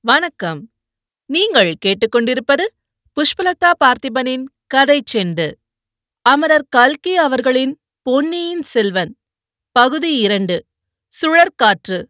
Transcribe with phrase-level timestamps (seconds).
[0.00, 0.70] வணக்கம்.
[1.26, 2.64] நீங்கள் கேட்டுக்கொண்டிருப்பது
[3.12, 5.52] புஷ்பலதா பார்த்திபனின் கதை செண்டு.
[6.22, 9.16] அமரர் கல்கி அவர்களின் பொன்னியின் செல்வன்.
[9.72, 10.64] பகுதி இரண்டு.
[11.22, 12.04] சுழற்காற்று.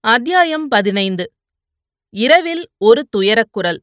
[0.00, 1.32] அத்தியாயம் பதினைந்து.
[2.10, 3.82] இரவில் ஒரு துயரக்குரல்.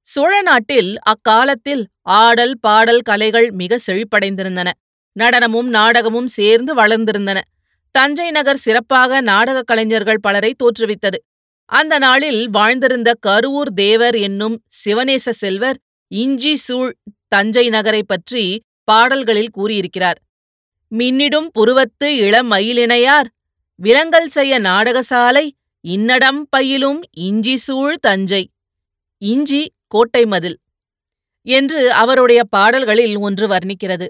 [0.00, 4.70] சோழ நாட்டில் அக்காலத்தில் ஆடல் பாடல் கலைகள் மிக செழிப்படைந்திருந்தன.
[5.12, 7.40] நடனமும் நாடகமும் சேர்ந்து வளர்ந்திருந்தன.
[7.90, 11.16] தஞ்சை நகர் சிறப்பாக நாடகக் கலைஞர்கள் பலரை தோற்றுவித்தது.
[11.70, 15.78] அந்த நாளில் வாழ்ந்திருந்த கருவூர் தேவர் என்னும் சிவநேச செல்வர்
[16.10, 16.92] இஞ்சி சூழ்
[17.28, 18.44] தஞ்சை நகரை பற்றி
[18.84, 20.18] பாடல்களில் கூறியிருக்கிறார்.
[20.92, 23.28] மின்னிடும் புருவத்து இளம் மயிலினையார்
[23.78, 25.46] விலங்கல் செய்ய நாடகசாலை
[25.84, 28.42] இன்னடம் பயிலும் இஞ்சி சூழ் தஞ்சை
[29.22, 30.58] இஞ்சி கோட்டை மதில்
[31.46, 34.06] என்று அவருடைய பாடல்களில் ஒன்று வர்ணிக்கிறது.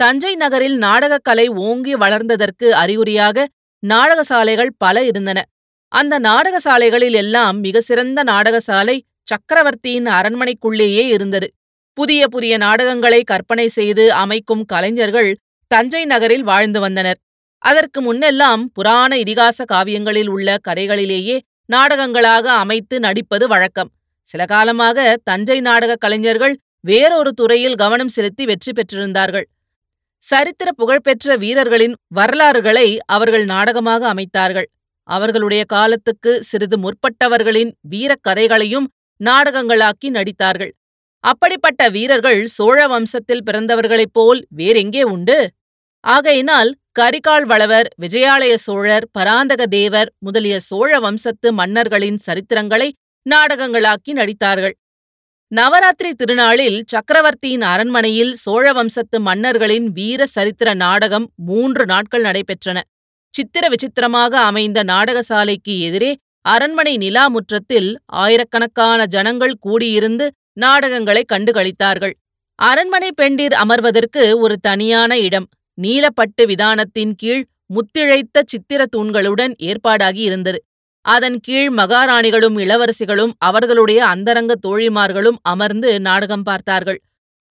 [0.00, 3.46] தஞ்சை நகரில் நாடகக் கலை ஓங்கி வளர்ந்ததற்கு அறிகுறியாக
[3.82, 5.38] நாடகசாலைகள் பல இருந்தன.
[5.94, 11.54] அந்த நாடகசாலைகளில் எல்லாம் மிக சிறந்த நாடகசாலை சக்கரவர்த்தியின் அரண்மனைக்குள்ளேயே இருந்தது.
[11.94, 15.36] புதிய புதிய நாடகங்களை கற்பனை செய்து அமைக்கும் கலைஞர்கள்
[15.66, 17.18] தஞ்சை நகரில் வாழ்ந்து வந்தனர்.
[17.58, 23.90] அதற்கு முன்னெல்லாம் புராண இதிகாச காவியங்களில் உள்ள கதைகளிலேயே நாடகங்களாக அமைத்து நடிப்பது வழக்கம்.
[24.22, 29.46] சில காலமாக தஞ்சை நாடகக் கலைஞர்கள் வேறொரு துறையில் கவனம் செலுத்தி வெற்றி பெற்றிருந்தார்கள்.
[30.18, 34.68] சரித்திர புகழ்பெற்ற வீரர்களின் வரலாறுகளை அவர்கள் நாடகமாக அமைத்தார்கள்.
[35.08, 38.88] அவர்களுடைய காலத்துக்கு சிறிது முற்பட்டவர்களின் வீரக் கதைகளையும்
[39.20, 40.72] நாடகங்களாக்கி நடித்தார்கள்.
[41.24, 45.38] அப்படிப்பட்ட வீரர்கள் சோழ வம்சத்தில் பிறந்தவர்களைப் போல் வேறெங்கே உண்டு?
[46.04, 52.92] ஆகையினால் கரிகால் வளவர் விஜயாலய சோழர் பராந்தக தேவர் முதலிய சோழ வம்சத்து மன்னர்களின் சரித்திரங்களை
[53.26, 54.74] நாடகங்களாக்கி நடித்தார்கள்.
[55.52, 62.80] நவராத்திரி திருநாளில் சக்கரவர்த்தியின் அரண்மனையில் சோழ வம்சத்து மன்னர்களின் வீர சரித்திர நாடகம் மூன்று நாட்கள் நடைபெற்றன.
[63.36, 66.10] சித்திர விசித்திரமாக அமைந்த நாடகசாலைக்கு எதிரே
[66.44, 67.88] அரண்மனை நிலா முற்றத்தில்
[68.22, 72.14] ஆயிரக்கணக்கான ஜனங்கள் கூடியிருந்து நாடகங்களை கண்டுகளித்தார்கள்.
[72.58, 75.46] அரண்மனை பெண்டிர் அமர்வதற்கு ஒரு தனியான இடம்.
[75.78, 77.44] நீலப்பட்டு விதானத்தின் கீழ்
[77.74, 80.58] முத்திழைத்த சித்திர தூண்களுடன் ஏற்பாடாகி இருந்தது.
[81.04, 87.00] அதன் கீழ் மகாராணிகளும் இளவரசிகளும் அவர்களுடைய அந்தரங்க தோழிமார்களும் அமர்ந்து நாடகம் பார்த்தார்கள்.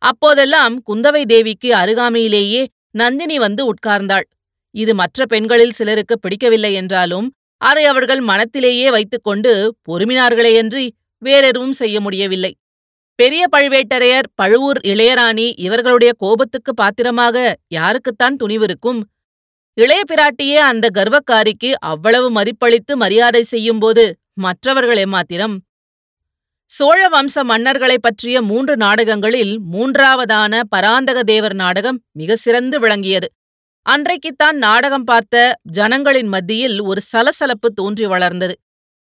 [0.01, 4.25] அப்போதெல்லாம் குந்தவை தேவிக்கு அருகாமையிலேயே நந்தினி வந்து உட்கார்ந்தாள்.
[4.75, 7.28] இது மற்ற பெண்களில் சிலருக்கு பிடிக்கவில்லை என்றாலும்
[7.61, 9.51] அதை அவர்கள் மனத்திலேயே வைத்துக்கொண்டு
[9.85, 10.85] பொறுமினார்களேயன்றி
[11.22, 12.51] வேறெதுவும் செய்ய முடியவில்லை.
[13.19, 17.35] பெரிய பழுவேட்டரையர் பழுவூர் இளையராணி இவர்களுடைய கோபத்துக்கு பாத்திரமாக
[17.75, 19.00] யாருக்குத்தான் துணிவிருக்கும்
[19.78, 24.03] இளைய பிராட்டியே அந்த கர்வக்காரிக்கு அவ்வளவு மதிப்பளித்து மரியாதை செய்யும்போது
[24.38, 25.55] மற்றவர்கள் எம்மாத்திரம்
[26.69, 33.28] சோழ வம்ச மன்னர்களைப் பற்றிய மூன்று நாடகங்களில் மூன்றாவதான பராந்தக தேவர் நாடகம் மிக சிறந்து விளங்கியது.
[33.85, 35.38] அன்றைக்குத்தான் நாடகம் பார்த்த
[35.71, 38.55] ஜனங்களின் மத்தியில் ஒரு சலசலப்பு தோன்றி வளர்ந்தது.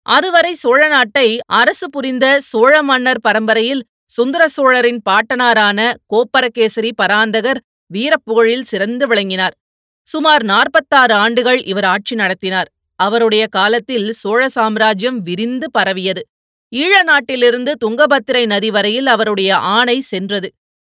[0.06, 9.06] அதுவரை சோழ நாட்டை அரசு புரிந்த சோழ மன்னர் பரம்பரையில் சுந்தர சோழரின் பாட்டனாரான கோப்பரகேசரி பராந்தகர் வீரப்புகழில் சிறந்து
[9.06, 9.54] விளங்கினார்.
[10.06, 12.68] சுமார் நாற்பத்தாறு ஆண்டுகள் இவர் ஆட்சி நடத்தினார்.
[12.98, 16.22] அவருடைய காலத்தில் சோழ சாம்ராஜ்யம் விரிந்து பரவியது.
[16.72, 20.48] ஈழ நாட்டிலிருந்து துங்கபத்திரை நதி வரையில் அவருடைய ஆணை சென்றது.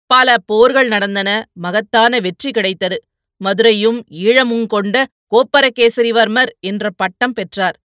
[0.09, 2.97] பல போர்கள் நடந்தன மகத்தான வெற்றி கிடைத்தது.
[3.43, 7.77] மதுரையும் ஈழமுங் கொண்ட கோப்பரகேசரிவர்மர் என்ற பட்டம் பெற்றார்.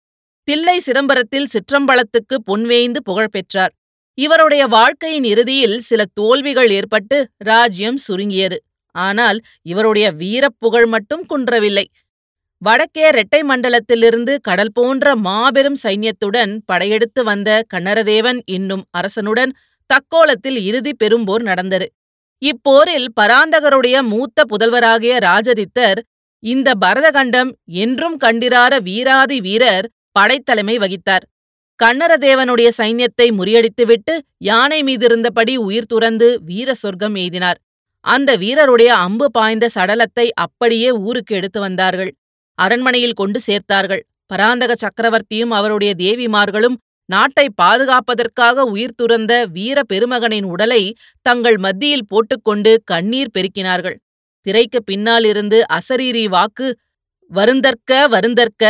[0.47, 3.73] தில்லை சிதம்பரத்தில் சிற்றம்பலத்துக்கு பொன்வேய்ந்து புகழ் பெற்றார்.
[4.17, 8.57] இவருடைய வாழ்க்கையின் இறுதியில் சில தோல்விகள் ஏற்பட்டு ராஜ்யம் சுருங்கியது.
[8.95, 11.85] ஆனால் இவருடைய வீரப்புகழ் மட்டும் குன்றவில்லை.
[12.61, 19.51] வடக்கே இரட்டை மண்டலத்திலிருந்து கடல் போன்ற மாபெரும் சைன்யத்துடன் படையெடுத்து வந்த கண்ணரதேவன் என்னும் அரசனுடன்
[19.89, 21.87] தக்கோலத்தில் இறுதி பெரும்போர் நடந்தது.
[22.43, 25.99] இப்போரில் பராந்தகருடைய மூத்த புதல்வராகிய ராஜதித்தர்
[26.43, 27.51] இந்த பரதகண்டம்
[27.83, 29.85] என்றும் கண்டிராத வீராதி வீரர்
[30.19, 31.25] படைத்தலைமை வகித்தார்.
[31.79, 37.59] கண்ணரதேவனுடைய சைன்யத்தை முறியடித்துவிட்டு யானை மீதிருந்தபடி உயிர் துறந்து வீர சொர்க்கம் எய்தினார்.
[38.05, 42.11] அந்த வீரருடைய அம்பு பாய்ந்த சடலத்தை அப்படியே ஊருக்கு எடுத்து வந்தார்கள்.
[42.59, 44.03] அரண்மனையில் கொண்டு சேர்த்தார்கள்.
[44.27, 50.81] பராந்தக சக்கரவர்த்தியும் அவருடைய தேவிமார்களும் நாட்டை பாதுகாப்பதற்காக உயிர் துறந்த வீர பெருமகனின் உடலை
[51.21, 53.97] தங்கள் மத்தியில் போட்டுக்கொண்டு கண்ணீர் பெருக்கினார்கள்.
[54.45, 56.67] திரைக்கு பின்னாலிருந்து அசரீரி வாக்கு
[57.31, 58.63] வருந்தற்க வருந்தற்க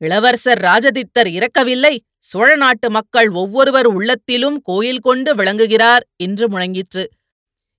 [0.00, 7.04] இளவரசர் ராஜதித்தர் இறக்கவில்லை சோழ நாட்டு மக்கள் ஒவ்வொருவர் உள்ளத்திலும் கோயில் கொண்டு விளங்குகிறார் என்று முழங்கிற்று.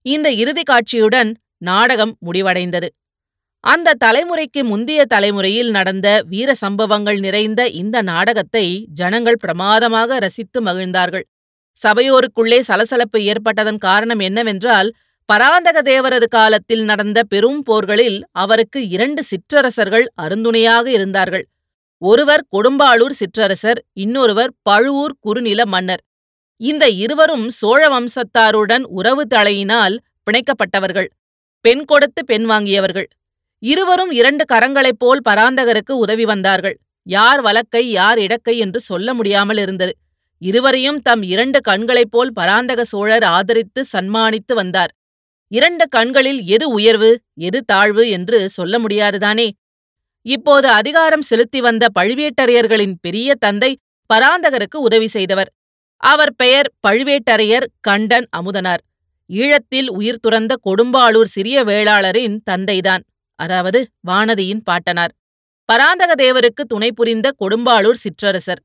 [0.05, 2.89] இந்த இறுதி காட்சியுடன் நாடகம் முடிவடைந்தது.
[3.65, 11.25] அந்த தலைமுறைக்கு முந்திய தலைமுறையில் நடந்த வீர சம்பவங்கள் நிறைந்த இந்த நாடகத்தை ஜனங்கள் பிரமாதமாக ரசித்து மகிழ்ந்தார்கள்.
[11.77, 14.89] சபையோருக்குள்ளே சலசலப்பு ஏற்பட்டதன் காரணம் என்னவென்றால்
[15.25, 21.45] பராந்தக தேவரது காலத்தில் நடந்த பெரும் போர்களில் அவருக்கு இரண்டு சிற்றரசர்கள் அருந்துணையாக இருந்தார்கள்.
[21.97, 26.03] ஒருவர் கொடும்பாளூர் சிற்றரசர் இன்னொருவர் பழுவூர் குறுநில மன்னர்.
[26.61, 29.95] இந்த இருவரும் சோழ வம்சத்தாருடன் உறவு தலையினால்
[30.25, 31.09] பிணைக்கப்பட்டவர்கள்.
[31.65, 33.07] பெண் கொடுத்து பெண் வாங்கியவர்கள்.
[33.59, 36.77] இருவரும் இரண்டு கரங்களைப் போல் பராந்தகருக்கு உதவி வந்தார்கள்.
[37.03, 39.93] யார் வலக்கை யார் இடக்கை என்று சொல்ல முடியாமல் இருந்தது.
[40.41, 44.91] இருவரையும் தம் இரண்டு கண்களைப் போல் பராந்தக சோழர் ஆதரித்து சன்மானித்து வந்தார்.
[45.47, 49.49] இரண்டு கண்களில் எது உயர்வு எது தாழ்வு என்று சொல்ல முடியாதுதானே.
[50.21, 53.77] இப்போது அதிகாரம் செலுத்தி வந்த பழுவேட்டரையர்களின் பெரிய தந்தை
[54.13, 55.51] பராந்தகருக்கு உதவி செய்தவர்.
[55.97, 58.83] அவர் பெயர் பழுவேட்டரையர் கண்டன் அமுதனார்.
[59.29, 63.03] ஈழத்தில் உயிர் துறந்த கொடும்பாளூர் சிறிய வேளாளரின் தந்தைதான்.
[63.35, 65.13] அதாவது வானதியின் பாட்டனார்.
[65.65, 68.61] பராந்தக தேவருக்கு துணை புரிந்த கொடும்பாளூர் சிற்றரசர்.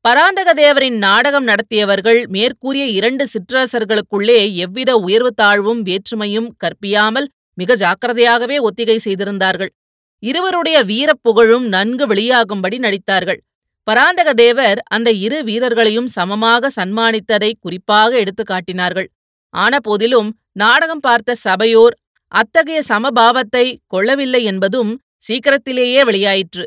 [0.00, 8.98] பராந்தக தேவரின் நாடகம் நடத்தியவர்கள் மேற்கூறிய இரண்டு சிற்றரசர்களுக்குள்ளே எவ்வித உயர்வு தாழ்வும் வேற்றுமையும் கற்பியாமல் மிக ஜாக்கிரதையாகவே ஒத்திகை
[8.98, 9.72] செய்திருந்தார்கள்.
[10.18, 13.40] இருவருடைய வீரப் புகழும் நன்கு வெளியாகும்படி நடித்தார்கள்.
[13.82, 19.10] பராந்தக தேவர் அந்த இரு வீரர்களையும் சமமாக சன்மானித்ததை குறிப்பாக எடுத்துக் காட்டினார்கள்
[19.56, 21.96] ஆனபோதிலும் நாடகம் பார்த்த சபையோர்
[22.36, 26.64] அத்தகைய சமபாவத்தை கொள்ளவில்லை என்பதும் சீக்கிரத்திலேயே வெளியாயிற்று.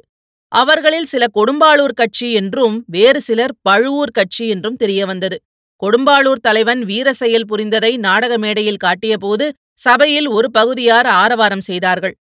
[0.51, 5.37] அவர்களில் சில கொடும்பாளூர் கட்சி என்றும் வேறு சிலர் பழுவூர் கட்சி என்றும் தெரியவந்தது
[5.81, 9.45] கொடும்பாளூர் தலைவன் வீர செயல் புரிந்ததை நாடக மேடையில் காட்டியபோது
[9.79, 12.15] சபையில் ஒரு பகுதியார் ஆரவாரம் செய்தார்கள்.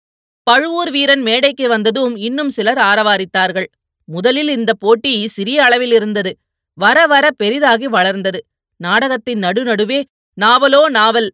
[0.48, 3.68] பழுவூர் வீரன் மேடைக்கு வந்ததும் இன்னும் சிலர் ஆரவாரித்தார்கள்.
[4.10, 6.32] முதலில் இந்த போட்டி சிறிய அளவில் இருந்தது.
[6.78, 8.40] வர வர பெரிதாகி வளர்ந்தது.
[8.80, 10.00] நாடகத்தின் நடுநடுவே
[10.38, 11.30] நாவலோ நாவல்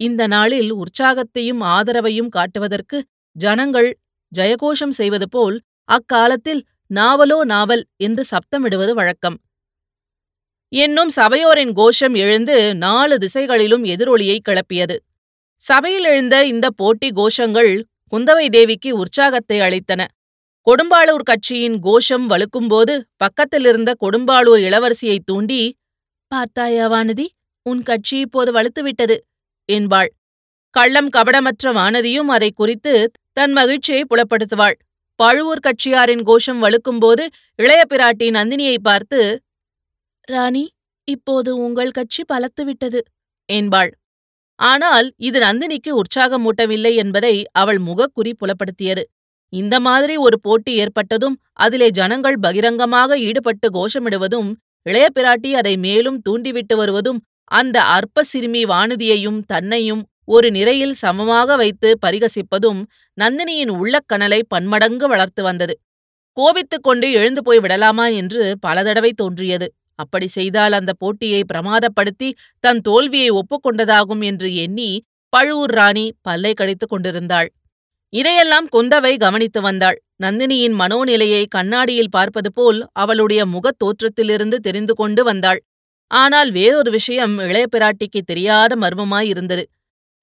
[0.00, 2.98] இந்த நாளில் உற்சாகத்தையும் ஆதரவையும் காட்டுவதற்கு
[3.36, 3.90] ஜனங்கள்
[4.32, 5.56] ஜெயகோஷம் செய்வது போல்
[5.88, 9.36] அக்காலத்தில் நாவலோ நாவல் என்று சப்தமிடுவது வழக்கம்.
[10.72, 14.96] என்னும் சபையோரின் கோஷம் எழுந்து நாலு திசைகளிலும் எதிரொலியை கிளப்பியது.
[15.60, 17.72] சபையில் எழுந்த இந்த போட்டி கோஷங்கள்
[18.12, 20.00] குந்தவை தேவிக்கு உற்சாகத்தை அளித்தன.
[20.66, 25.60] கொடும்பாளூர் கட்சியின் கோஷம் வலுக்கும்போது பக்கத்திலிருந்த கொடும்பாளூர் இளவரசியை தூண்டி
[26.32, 27.26] பார்த்தாயா வானதி
[27.66, 29.16] உன் கட்சி இப்போது வலுத்துவிட்டது
[29.70, 30.10] என்பாள்.
[30.74, 32.94] கள்ளம் கபடமற்ற வானதியும் அதை குறித்து
[33.32, 34.76] தன் மகிழ்ச்சியை புலப்படுத்துவாள்.
[35.20, 37.24] பழுவூர் கட்சியாரின் கோஷம் வலுக்கும்போது
[37.58, 39.20] இளைய பிராட்டி நந்தினியை பார்த்து
[40.28, 40.64] ராணி
[41.08, 43.00] இப்போது உங்கள் கட்சி பலத்துவிட்டது
[43.48, 43.90] என்பாள்.
[44.58, 49.04] ஆனால் இது நந்தினிக்கு உற்சாகமூட்டவில்லை என்பதை அவள் முகக்குறி புலப்படுத்தியது.
[49.52, 54.50] இந்த மாதிரி ஒரு போட்டி ஏற்பட்டதும் அதிலே ஜனங்கள் பகிரங்கமாக ஈடுபட்டு கோஷமிடுவதும்
[54.86, 57.18] இளைய பிராட்டி அதை மேலும் தூண்டிவிட்டு வருவதும்
[57.50, 62.80] அந்த அற்ப சிறுமி வானதியையும் தன்னையும் ஒரு நிறையில் சமமாக வைத்து பரிகசிப்பதும்
[63.20, 65.80] நந்தினியின் உள்ளக்கனலை பன்மடங்கு வளர்த்து வந்தது.
[66.32, 69.72] கோபித்துக் கொண்டு எழுந்து போய் விடலாமா என்று பல தடவை தோன்றியது.
[69.94, 72.28] அப்படி செய்தால் அந்த போட்டியை பிரமாதப்படுத்தி
[72.60, 77.52] தன் தோல்வியை ஒப்புக்கொண்டதாகும் என்று எண்ணி பழுவூர் ராணி பல்லை கடித்துக் கொண்டிருந்தாள்.
[78.12, 80.02] இதையெல்லாம் குந்தவை கவனித்து வந்தாள்.
[80.22, 85.60] நந்தினியின் மனோநிலையை கண்ணாடியில் பார்ப்பது போல் அவளுடைய முகத் தோற்றத்திலிருந்து தெரிந்து கொண்டு வந்தாள்.
[86.10, 89.64] ஆனால் வேறொரு விஷயம் இளைய பிராட்டிக்கு தெரியாத மர்மமாயிருந்தது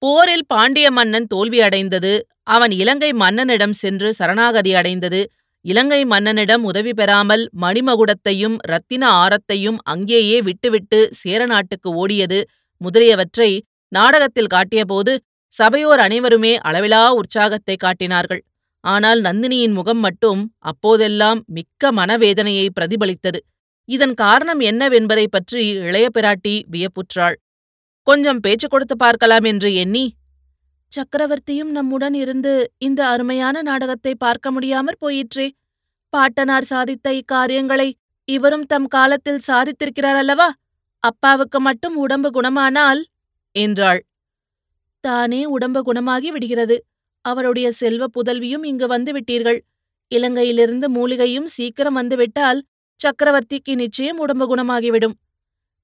[0.02, 2.12] போரில் பாண்டிய மன்னன் தோல்வியடைந்தது
[2.46, 5.20] அவன் இலங்கை மன்னனிடம் சென்று சரணாகதி அடைந்தது.
[5.64, 12.38] இலங்கை மன்னனிடம் உதவி பெறாமல் மணிமகுடத்தையும் ரத்தின ஆரத்தையும் அங்கேயே விட்டுவிட்டு சேர நாட்டுக்கு ஓடியது.
[12.80, 13.50] முதலியவற்றை
[13.92, 15.12] நாடகத்தில் காட்டியபோது
[15.52, 18.42] சபையோர் அனைவருமே அளவிலா உற்சாகத்தை காட்டினார்கள்.
[18.84, 23.40] ஆனால் நந்தினியின் முகம் மட்டும் அப்போதெல்லாம் மிக்க மனவேதனையை பிரதிபலித்தது.
[23.88, 27.36] இதன் காரணம் என்னவென்பதை பற்றி இளைய பிராட்டி வியப்புற்றாள்.
[28.06, 30.04] கொஞ்சம் பேச்சு கொடுத்து பார்க்கலாம் என்று எண்ணி
[30.92, 35.46] சக்கரவர்த்தியும் நம்முடன் இருந்து இந்த அருமையான நாடகத்தை பார்க்க முடியாமற் போயிற்றே.
[36.12, 37.88] பாட்டனார் சாதித்த இக்காரியங்களை
[38.28, 40.48] இவரும் தம் காலத்தில் சாதித்திருக்கிறார் அல்லவா?
[41.02, 43.02] அப்பாவுக்கு மட்டும் உடம்பு குணமானால்?
[43.56, 44.00] என்றாள்.
[45.04, 46.76] தானே உடம்பு குணமாகி விடுகிறது.
[47.24, 49.60] அவருடைய செல்வ புதல்வியும் இங்கு வந்து விட்டீர்கள்.
[50.12, 52.60] இலங்கையிலிருந்து மூலிகையும் சீக்கிரம் வந்துவிட்டால்
[53.02, 55.16] சக்கரவர்த்திக்கு நிச்சயம் உடம்பு குணமாகிவிடும்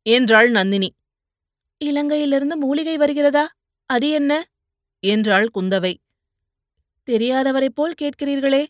[0.06, 0.88] என்றாள் நந்தினி.
[1.80, 3.44] இலங்கையிலிருந்து மூலிகை வருகிறதா?
[3.90, 4.32] அது என்ன?
[5.02, 5.94] என்றாள் குந்தவை.
[7.08, 8.66] தெரியாதவரைப் போல் கேட்கிறீர்களே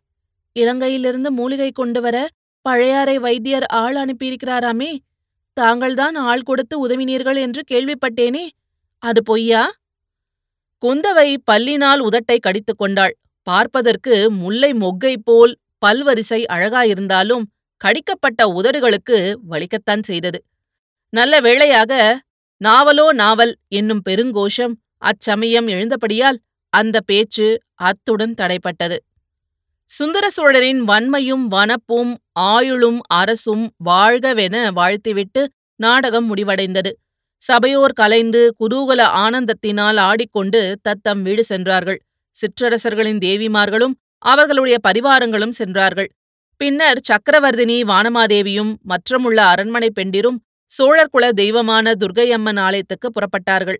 [0.57, 2.17] இலங்கையிலிருந்து மூலிகை கொண்டு வர
[2.63, 4.99] பழையாறை வைத்தியர் ஆள் அனுப்பியிருக்கிறாராமே
[5.57, 8.45] தாங்கள்தான் ஆள் கொடுத்து உதவினீர்கள் என்று கேள்விப்பட்டேனே
[9.03, 9.63] அது பொய்யா?
[10.83, 13.15] குந்தவை பல்லினால் உதட்டை கடித்துக் கொண்டாள்.
[13.47, 15.53] பார்ப்பதற்கு முல்லை மொக்கை போல்
[15.87, 17.45] பல்வரிசை அழகாயிருந்தாலும்
[17.81, 19.19] கடிக்கப்பட்ட உதடுகளுக்கு
[19.50, 20.38] வலிக்கத்தான் செய்தது.
[21.12, 21.93] நல்ல வேளையாக
[22.61, 26.38] நாவலோ நாவல் என்னும் பெருங்கோஷம் அச்சமயம் எழுந்தபடியால்
[26.73, 28.97] அந்த பேச்சு அத்துடன் தடைப்பட்டது.
[29.90, 35.43] சுந்தர சோழரின் வன்மையும் வனப்பும் ஆயுளும் அரசும் வாழ்கவென வாழ்த்திவிட்டு
[35.81, 36.93] நாடகம் முடிவடைந்தது.
[37.43, 42.00] சபையோர் கலைந்து குதூகல ஆனந்தத்தினால் ஆடிக்கொண்டு தத்தம் வீடு சென்றார்கள்.
[42.37, 46.09] சிற்றரசர்களின் தேவிமார்களும் அவர்களுடைய பரிவாரங்களும் சென்றார்கள்.
[46.57, 50.39] பின்னர் சக்கரவர்த்தினி வானமாதேவியும் மற்றமுள்ள அரண்மனை பெண்டிரும்
[50.71, 53.79] சோழர்குல தெய்வமான துர்க்கையம்மன் ஆலயத்துக்கு புறப்பட்டார்கள்.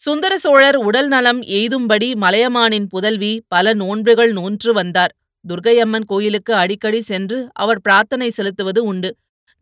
[0.00, 5.12] சுந்தர சோழர் உடல் நலம் எய்தும்படி மலையமானின் புதல்வி பல நோன்புகள் நோன்று வந்தார்.
[5.44, 9.10] துர்க்கையம்மன் கோயிலுக்கு அடிக்கடி சென்று அவர் பிரார்த்தனை செலுத்துவது உண்டு.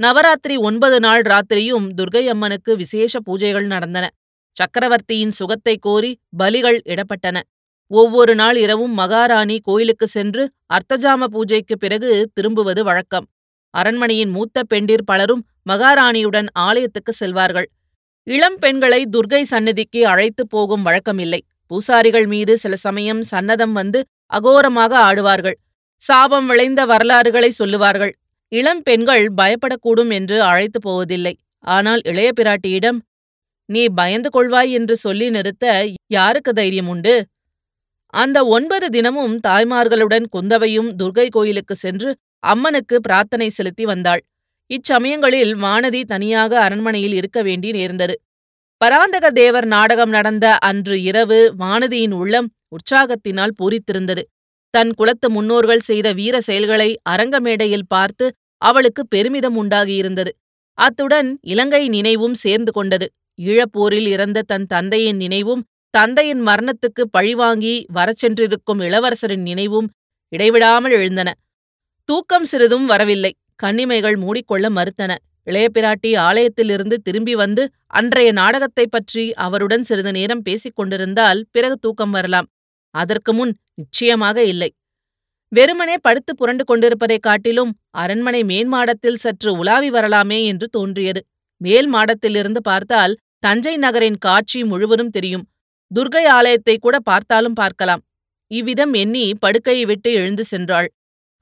[0.01, 4.05] நவராத்திரி ஒன்பது நாள் ராத்திரியும் துர்க்கையம்மனுக்கு விசேஷ பூஜைகள் நடந்தன.
[4.57, 7.39] சக்கரவர்த்தியின் சுகத்தை கோரி பலிகள் இடப்பட்டன.
[7.91, 10.43] ஒவ்வொரு நாள் இரவும் மகாராணி கோயிலுக்கு சென்று
[10.75, 13.27] அர்த்தஜாம பூஜைக்கு பிறகு திரும்புவது வழக்கம்.
[13.71, 17.69] அரண்மனையின் மூத்த பெண்டிர் பலரும் மகாராணியுடன் ஆலயத்துக்கு செல்வார்கள்.
[18.27, 21.41] இளம் பெண்களை துர்கை சந்நிதிக்கு அழைத்து போகும் வழக்கமில்லை.
[21.67, 24.01] பூசாரிகள் மீது சில சமயம் சன்னதம் வந்து
[24.35, 25.57] அகோரமாக ஆடுவார்கள்.
[26.01, 28.13] சாபம் விளைந்த வரலாறுகளை சொல்லுவார்கள்.
[28.49, 31.35] இளம் பெண்கள் பயப்படக்கூடும் என்று அழைத்து போவதில்லை.
[31.65, 32.99] ஆனால் இளைய பிராட்டியிடம்
[33.69, 35.67] நீ பயந்து கொள்வாய் என்று சொல்லி நிறுத்த
[36.07, 37.15] யாருக்கு தைரியம் உண்டு?
[38.15, 42.11] அந்த ஒன்பது தினமும் தாய்மார்களுடன் குந்தவையும் துர்கை கோயிலுக்கு சென்று
[42.45, 44.23] அம்மனுக்கு பிரார்த்தனை செலுத்தி வந்தாள்.
[44.71, 48.15] இச்சமயங்களில் வானதி தனியாக அரண்மனையில் இருக்க வேண்டி நேர்ந்தது.
[48.81, 54.23] பராந்தக தேவர் நாடகம் நடந்த அன்று இரவு வானதியின் உள்ளம் உற்சாகத்தினால் பூரித்திருந்தது.
[54.75, 58.27] தன் குலத்து முன்னோர்கள் செய்த வீர செயல்களை அரங்க மேடையில் பார்த்து
[58.63, 60.33] அவளுக்கு பெருமிதம் உண்டாகியிருந்தது.
[60.79, 63.07] அத்துடன் இலங்கை நினைவும் சேர்ந்து கொண்டது.
[63.39, 65.63] ஈழப்போரில் இறந்த தன் தந்தையின் நினைவும்
[65.97, 69.91] தந்தையின் மரணத்துக்கு பழிவாங்கி வரச்சென்றிருக்கும் இளவரசரின் நினைவும்
[70.29, 71.35] இடைவிடாமல் எழுந்தன.
[72.05, 73.35] தூக்கம் சிறிதும் வரவில்லை.
[73.57, 75.15] கண்ணிமைகள் மூடிக்கொள்ள மறுத்தன.
[75.45, 82.11] இளைய பிராட்டி ஆலயத்திலிருந்து திரும்பி வந்து அன்றைய நாடகத்தைப் பற்றி அவருடன் சிறிது நேரம் பேசிக் கொண்டிருந்தால் பிறகு தூக்கம்
[82.11, 82.47] வரலாம்.
[82.91, 84.73] அதற்கு முன் நிச்சயமாக இல்லை.
[85.49, 91.25] வெறுமனே படுத்து புரண்டு கொண்டிருப்பதைக் காட்டிலும் அரண்மனை மேன்மாடத்தில் சற்று உலாவி வரலாமே என்று தோன்றியது.
[91.57, 95.47] மேல் மாடத்திலிருந்து பார்த்தால் தஞ்சை நகரின் காட்சி முழுவதும் தெரியும்.
[95.97, 98.03] துர்கை ஆலயத்தை கூட பார்த்தாலும் பார்க்கலாம்.
[98.51, 100.89] இவ்விதம் எண்ணி படுக்கையை விட்டு எழுந்து சென்றாள்.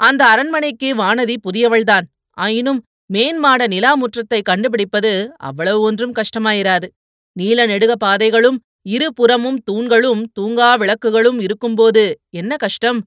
[0.01, 2.07] அந்த அரண்மனைக்கு வானதி புதியவள்தான்.
[2.39, 2.81] ஆயினும்
[3.11, 6.89] மேன்மாட நிலா முற்றத்தை கண்டுபிடிப்பது அவ்வளவு ஒன்றும் கஷ்டமாயிராது.
[7.37, 13.01] நீல நெடுக பாதைகளும் இரு புறமும் தூண்களும் தூங்கா விளக்குகளும் இருக்கும்போது என்ன கஷ்டம்?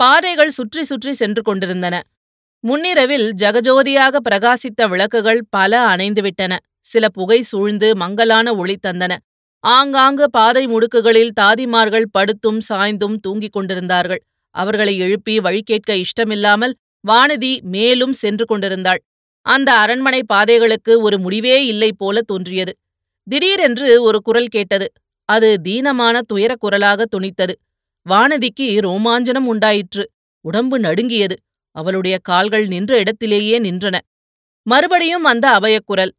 [0.00, 1.96] பாதைகள் சுற்றி சுற்றி சென்று கொண்டிருந்தன.
[2.64, 6.52] முன்னிரவில் ஜகஜோதியாக பிரகாசித்த விளக்குகள் பல அணைந்துவிட்டன
[6.84, 9.12] சில புகை சூழ்ந்து மங்கலான ஒளி தந்தன.
[9.64, 14.20] ஆங்காங்கு பாதை முடுக்குகளில் தாதிமார்கள் படுத்தும் சாய்ந்தும் தூங்கிக் கொண்டிருந்தார்கள்.
[14.54, 16.74] அவர்களை எழுப்பி வழி கேட்க இஷ்டமில்லாமல்
[17.08, 19.00] வானதி மேலும் சென்று கொண்டிருந்தாள்.
[19.46, 22.72] அந்த அரண்மனை பாதைகளுக்கு ஒரு முடிவே இல்லை போல தோன்றியது.
[23.26, 24.86] திடீரென்று ஒரு குரல் கேட்டது.
[25.28, 27.54] அது தீனமான துயரக் குரலாக துணித்தது.
[28.06, 30.04] வானதிக்கு ரோமாஞ்சனம் உண்டாயிற்று.
[30.44, 31.36] உடம்பு நடுங்கியது.
[31.76, 33.96] அவளுடைய கால்கள் நின்ற இடத்திலேயே நின்றன.
[34.66, 36.12] மறுபடியும் அந்த அபயக்குரல்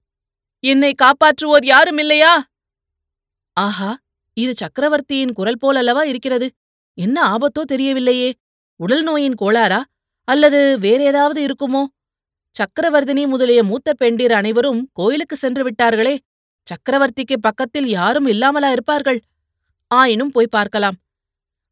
[0.64, 2.34] என்னை காப்பாற்றுவோர் யாரும் இல்லையா
[3.58, 3.98] ஆஹா
[4.38, 6.48] இது சக்கரவர்த்தியின் குரல் போலல்லவா இருக்கிறது?
[6.98, 8.32] என்ன ஆபத்தோ தெரியவில்லையே.
[8.80, 9.84] உடல் நோயின் கோளாறா?
[10.28, 11.84] அல்லது வேறேதாவது இருக்குமோ?
[12.56, 16.18] சக்கரவர்த்தினி முதலிய மூத்த பெண்டிர் அனைவரும் கோயிலுக்கு சென்று விட்டார்களே.
[16.68, 19.20] சக்கரவர்த்திக்கு பக்கத்தில் யாரும் இல்லாமலா இருப்பார்கள்?
[19.92, 20.98] ஆயினும் போய் பார்க்கலாம்.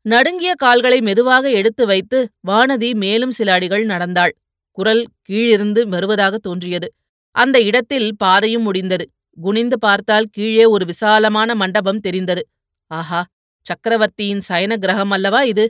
[0.06, 4.34] நடுங்கிய கால்களை மெதுவாக எடுத்து வைத்து வானதி மேலும் சில அடிகள் நடந்தாள்.
[4.78, 6.88] குரல் கீழிருந்து வருவதாக தோன்றியது.
[7.36, 9.06] அந்த இடத்தில் பாதையும் முடிந்தது.
[9.38, 12.44] குனிந்து பார்த்தால் கீழே ஒரு விசாலமான மண்டபம் தெரிந்தது.
[12.92, 13.22] ஆஹா
[13.66, 15.66] சக்கரவர்த்தியின் சயன கிரகம் அல்லவா இது?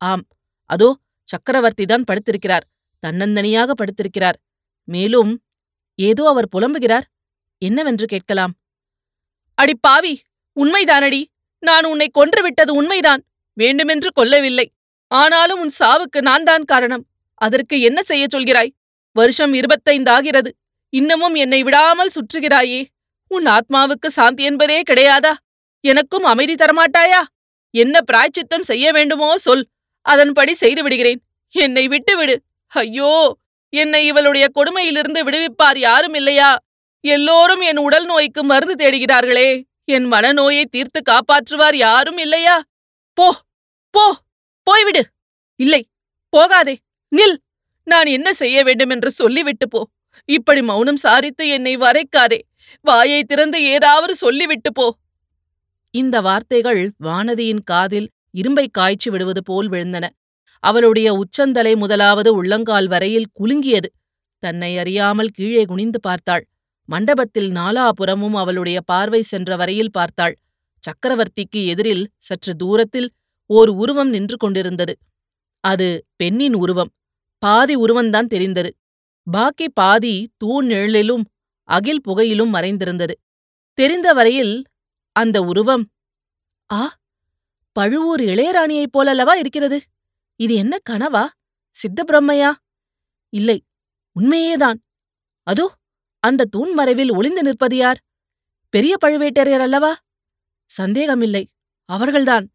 [0.00, 0.24] ஆம்
[0.70, 0.88] அதோ
[1.28, 2.66] சக்கரவர்த்திதான் படுத்திருக்கிறார்
[3.02, 4.38] தன்னந்தனியாக படுத்திருக்கிறார்.
[4.88, 5.32] மேலும்
[5.98, 7.06] ஏதோ அவர் புலம்புகிறார்.
[7.62, 8.52] என்னவென்று கேட்கலாம்?
[9.58, 10.14] அடி பாவி
[10.56, 11.22] உண்மைதானடி?
[11.62, 13.22] நான் உன்னை கொன்றுவிட்டது உண்மைதான்
[13.56, 14.66] வேண்டுமென்று கொல்லவில்லை.
[15.10, 17.04] ஆனாலும் உன் சாவுக்கு நான் தான் காரணம்.
[17.34, 18.70] அதற்கு என்ன செய்யச் சொல்கிறாய்?
[19.16, 20.50] வருஷம் இருபத்தைந்தாகிறது
[20.92, 22.80] இன்னமும் என்னை விடாமல் சுற்றுகிறாயே.
[23.30, 25.32] உன் ஆத்மாவுக்கு சாந்தி என்பதே கிடையாதா?
[25.84, 27.20] எனக்கும் அமைதி தரமாட்டாயா?
[27.74, 29.64] என்ன பிராய்ச்சித்தம் செய்ய வேண்டுமோ சொல்.
[30.06, 31.20] அதன்படி செய்து விடுகிறேன்.
[31.54, 32.34] என்னை விட்டுவிடு.
[32.66, 33.12] ஐயோ!
[33.72, 36.58] என்னை இவளுடைய கொடுமையிலிருந்து விடுவிப்பார் யாரும் இல்லையா?
[37.04, 39.62] எல்லோரும் என் உடல் நோய்க்கு மருந்து தேடுகிறார்களே.
[39.84, 42.56] என் மனநோயை தீர்த்து காப்பாற்றுவார் யாரும் இல்லையா?
[43.18, 43.28] போ!
[43.94, 44.04] போ!
[44.66, 45.02] போய்விடு.
[45.60, 45.82] இல்லை
[46.32, 46.74] போகாதே.
[47.16, 47.36] நில்.
[47.86, 49.80] நான் என்ன செய்ய வேண்டும் என்று சொல்லிவிட்டு போ.
[50.28, 52.38] இப்படி மௌனம் சாரித்து என்னை வரைக்காதே
[52.80, 54.86] வாயை திறந்து ஏதாவது சொல்லிவிட்டு போ.
[55.94, 60.08] இந்த வார்த்தைகள் வானதியின் காதில் இரும்பை காய்ச்சி விடுவது போல் விழுந்தன.
[60.64, 63.88] அவளுடைய உச்சந்தலை முதலாவது உள்ளங்கால் வரையில் குலுங்கியது.
[64.38, 66.44] தன்னை அறியாமல் கீழே குனிந்து பார்த்தாள்.
[66.84, 70.34] மண்டபத்தில் நாலாபுறமும் அவளுடைய பார்வை சென்ற வரையில் பார்த்தாள்.
[70.82, 73.08] சக்கரவர்த்திக்கு எதிரில் சற்று தூரத்தில்
[73.46, 74.94] ஓர் உருவம் நின்று கொண்டிருந்தது.
[75.64, 76.90] அது பெண்ணின் உருவம்.
[77.38, 78.70] பாதி உருவந்தான் தெரிந்தது.
[79.26, 81.24] பாக்கி பாதி தூண் நிழலிலும்
[81.70, 83.14] அகில் புகையிலும் மறைந்திருந்தது.
[83.78, 84.54] தெரிந்த வரையில்
[85.16, 85.84] அந்த உருவம்
[86.70, 86.82] ஆ
[87.76, 89.78] பழுவூர் இளையராணியைப் போலல்லவா இருக்கிறது?
[90.40, 91.24] இது என்ன கனவா?
[91.76, 92.50] சித்த பிரம்மையா
[93.32, 93.58] இல்லை
[94.16, 94.78] உண்மையேதான்.
[95.46, 95.66] அதோ
[96.22, 98.00] அந்த தூண் மறைவில் ஒளிந்து நிற்பது யார்?
[98.74, 99.92] பெரிய பழுவேட்டரையர் அல்லவா?
[100.70, 101.44] சந்தேகமில்லை
[101.88, 102.46] அவர்கள்தான்.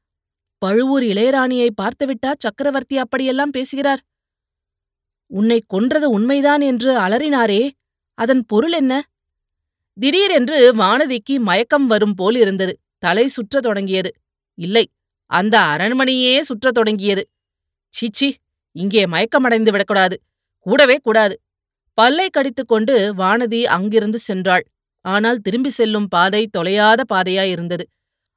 [0.61, 4.01] பழுவூர் இளையராணியை பார்த்துவிட்டா சக்கரவர்த்தி அப்படியெல்லாம் பேசுகிறார்?
[5.31, 7.61] உன்னை கொன்றது உண்மைதான் என்று அலறினாரே
[8.17, 8.93] அதன் பொருள் என்ன?
[9.97, 12.73] திடீரென்று வானதிக்கு மயக்கம் வரும் போல் இருந்தது.
[12.97, 14.11] தலை சுற்றத் தொடங்கியது.
[14.57, 14.85] இல்லை
[15.31, 17.23] அந்த அரண்மனையே சுற்றத் தொடங்கியது.
[17.93, 18.29] சீச்சி
[18.75, 20.15] இங்கே மயக்கமடைந்து விடக்கூடாது.
[20.65, 21.35] கூடவே கூடாது.
[21.97, 24.65] பல்லை கடித்துக்கொண்டு வானதி அங்கிருந்து சென்றாள்.
[25.05, 27.85] ஆனால் திரும்பி செல்லும் பாதை தொலையாத பாதையாயிருந்தது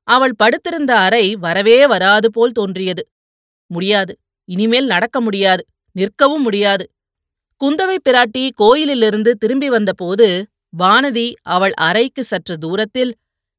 [0.08, 3.02] அவள் படுத்திருந்த அறை வரவே வராது போல் தோன்றியது.
[3.70, 4.12] முடியாது.
[4.48, 5.62] இனிமேல் நடக்க முடியாது.
[5.96, 6.84] நிற்கவும் முடியாது.
[7.60, 10.26] குந்தவை பிராட்டி கோயிலிலிருந்து திரும்பி வந்தபோது
[10.78, 13.12] வானதி அவள் அறைக்கு சற்று தூரத்தில்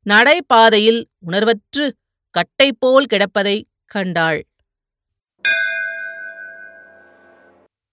[0.05, 1.85] நடைபாதையில் உணர்வற்று
[2.35, 4.39] கட்டை போல் கிடப்பதை கண்டாள்.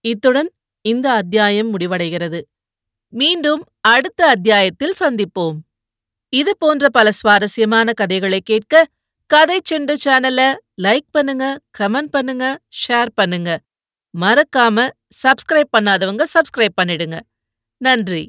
[0.01, 0.49] இத்துடன்
[0.81, 2.39] இந்த அத்தியாயம் முடிவடைகிறது.
[3.13, 5.57] மீண்டும் அடுத்த அத்தியாயத்தில் சந்திப்போம்.
[6.29, 8.85] இது போன்ற பல சுவாரஸ்யமான கதைகளை கேட்க
[9.25, 10.49] கதை செண்டு சேனலை
[10.81, 11.45] லைக் பண்ணுங்க
[11.79, 12.45] கமெண்ட் பண்ணுங்க
[12.81, 13.49] ஷேர் பண்ணுங்க.
[14.13, 17.17] மறக்காம சப்ஸ்கிரைப் பண்ணாதவங்க சப்ஸ்கிரைப் பண்ணிடுங்க.
[17.81, 18.23] நன்றி.